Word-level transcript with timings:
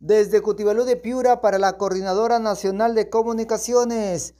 Desde 0.00 0.40
Cutibalú 0.40 0.84
de 0.84 0.96
Piura 0.96 1.42
para 1.42 1.58
la 1.58 1.76
Coordinadora 1.76 2.38
Nacional 2.38 2.94
de 2.94 3.10
Comunicaciones. 3.10 4.32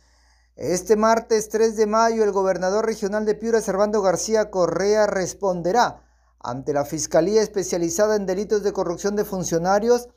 Este 0.56 0.96
martes 0.96 1.50
3 1.50 1.76
de 1.76 1.86
mayo 1.86 2.24
el 2.24 2.32
gobernador 2.32 2.86
regional 2.86 3.26
de 3.26 3.34
Piura, 3.34 3.60
Servando 3.60 4.00
García 4.00 4.50
Correa, 4.50 5.06
responderá 5.06 6.02
ante 6.38 6.72
la 6.72 6.86
Fiscalía 6.86 7.42
Especializada 7.42 8.16
en 8.16 8.24
Delitos 8.24 8.62
de 8.62 8.72
Corrupción 8.72 9.16
de 9.16 9.26
Funcionarios 9.26 10.08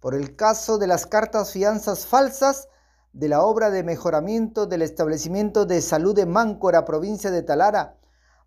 por 0.00 0.14
el 0.14 0.36
caso 0.36 0.76
de 0.76 0.86
las 0.86 1.06
cartas 1.06 1.50
fianzas 1.52 2.04
falsas 2.04 2.68
de 3.14 3.30
la 3.30 3.40
obra 3.40 3.70
de 3.70 3.82
mejoramiento 3.82 4.66
del 4.66 4.82
establecimiento 4.82 5.64
de 5.64 5.80
salud 5.80 6.14
de 6.14 6.26
Máncora, 6.26 6.84
provincia 6.84 7.30
de 7.30 7.42
Talara, 7.42 7.96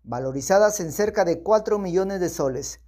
valorizadas 0.04 0.78
en 0.78 0.92
cerca 0.92 1.24
de 1.24 1.42
4 1.42 1.80
millones 1.80 2.20
de 2.20 2.28
soles. 2.28 2.78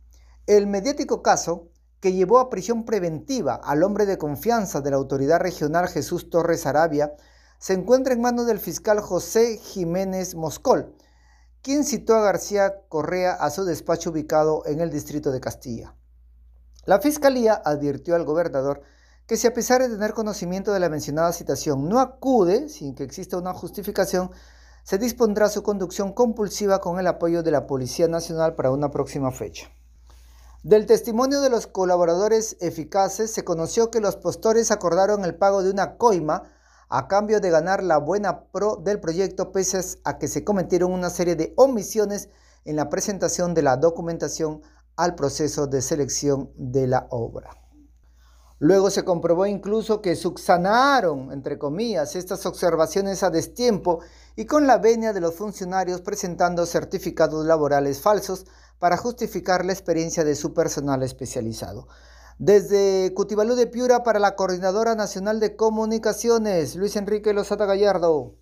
El 0.46 0.68
mediático 0.68 1.20
caso 1.20 1.70
que 2.00 2.12
llevó 2.12 2.38
a 2.38 2.50
prisión 2.50 2.84
preventiva 2.84 3.54
al 3.54 3.82
hombre 3.82 4.06
de 4.06 4.18
confianza 4.18 4.80
de 4.80 4.90
la 4.90 4.96
autoridad 4.96 5.40
regional 5.40 5.89
Jesús 5.89 6.30
Torres 6.30 6.66
Arabia, 6.66 7.14
se 7.58 7.72
encuentra 7.72 8.12
en 8.12 8.21
manos 8.21 8.46
del 8.46 8.61
fiscal 8.61 9.00
José 9.00 9.58
Jiménez 9.58 10.35
Moscol, 10.35 10.94
quien 11.62 11.85
citó 11.85 12.14
a 12.14 12.22
García 12.22 12.82
Correa 12.88 13.32
a 13.32 13.50
su 13.50 13.64
despacho 13.64 14.11
ubicado 14.11 14.62
en 14.66 14.80
el 14.80 14.90
distrito 14.90 15.32
de 15.32 15.40
Castilla. 15.40 15.94
La 16.85 17.00
fiscalía 17.00 17.61
advirtió 17.64 18.14
al 18.14 18.24
gobernador 18.24 18.82
que 19.26 19.36
si 19.36 19.49
a 19.49 19.54
pesar 19.54 19.82
de 19.82 19.88
tener 19.88 20.13
conocimiento 20.13 20.72
de 20.72 20.79
la 20.79 20.88
mencionada 20.88 21.32
citación 21.32 21.88
no 21.88 21.99
acude 21.99 22.68
sin 22.68 22.94
que 22.94 23.02
exista 23.02 23.36
una 23.36 23.54
justificación, 23.54 24.30
se 24.85 24.99
dispondrá 24.99 25.49
su 25.49 25.64
conducción 25.64 26.13
compulsiva 26.13 26.80
con 26.80 27.00
el 27.00 27.08
apoyo 27.08 27.43
de 27.43 27.50
la 27.50 27.66
Policía 27.66 28.07
Nacional 28.07 28.54
para 28.54 28.71
una 28.71 28.93
próxima 28.93 29.32
fecha. 29.32 29.68
Del 30.66 30.86
testimonio 30.86 31.43
de 31.43 31.48
los 31.48 31.68
colaboradores 31.68 32.56
eficaces 32.58 33.33
se 33.33 33.44
conoció 33.44 33.92
que 33.92 34.00
los 34.00 34.16
postores 34.16 34.72
acordaron 34.72 35.24
el 35.24 35.36
pago 35.36 35.62
de 35.62 35.70
una 35.70 35.97
coima 35.97 36.42
a 36.88 37.06
cambio 37.06 37.38
de 37.38 37.50
ganar 37.50 37.84
la 37.84 37.98
buena 37.98 38.46
pro 38.50 38.74
del 38.74 38.98
proyecto 38.98 39.52
pese 39.52 39.80
a 40.02 40.18
que 40.18 40.26
se 40.26 40.42
cometieron 40.42 40.92
una 40.92 41.08
serie 41.08 41.36
de 41.36 41.52
omisiones 41.54 42.30
en 42.64 42.74
la 42.74 42.88
presentación 42.88 43.54
de 43.54 43.62
la 43.62 43.76
documentación 43.76 44.60
al 44.96 45.14
proceso 45.14 45.68
de 45.68 45.82
selección 45.82 46.50
de 46.56 46.88
la 46.88 47.06
obra. 47.10 47.66
Luego 48.58 48.90
se 48.90 49.04
comprobó 49.04 49.44
incluso 49.46 50.00
que 50.00 50.16
subsanaron, 50.16 51.30
entre 51.30 51.58
comillas, 51.58 52.16
estas 52.16 52.46
observaciones 52.46 53.22
a 53.22 53.30
destiempo 53.30 54.00
y 54.34 54.46
con 54.46 54.66
la 54.66 54.78
venia 54.78 55.12
de 55.12 55.20
los 55.20 55.34
funcionarios 55.34 56.00
presentando 56.00 56.64
certificados 56.64 57.44
laborales 57.44 58.00
falsos 58.00 58.46
para 58.78 58.96
justificar 58.96 59.64
la 59.64 59.72
experiencia 59.72 60.24
de 60.24 60.34
su 60.34 60.54
personal 60.54 61.02
especializado. 61.02 61.86
Desde 62.38 63.12
Cutibalú 63.14 63.56
de 63.56 63.66
Piura 63.66 64.02
para 64.02 64.18
la 64.18 64.36
Coordinadora 64.36 64.94
Nacional 64.94 65.38
de 65.38 65.56
Comunicaciones, 65.56 66.76
Luis 66.76 66.96
Enrique 66.96 67.34
Lozata 67.34 67.66
Gallardo. 67.66 68.36